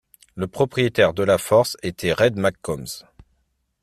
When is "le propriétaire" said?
0.33-1.13